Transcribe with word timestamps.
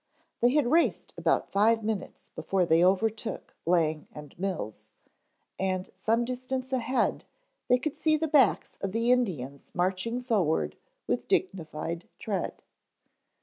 They 0.39 0.49
had 0.55 0.71
raced 0.71 1.13
about 1.15 1.51
five 1.51 1.83
minutes 1.83 2.31
before 2.33 2.65
they 2.65 2.83
overtook 2.83 3.53
Lang 3.67 4.07
and 4.11 4.33
Mills, 4.39 4.87
and 5.59 5.91
some 5.93 6.25
distance 6.25 6.73
ahead 6.73 7.23
they 7.67 7.77
could 7.77 7.99
see 7.99 8.17
the 8.17 8.27
backs 8.27 8.77
of 8.81 8.93
the 8.93 9.11
Indians 9.11 9.75
marching 9.75 10.23
forward 10.23 10.75
with 11.05 11.27
dignified 11.27 12.07
tread. 12.17 12.63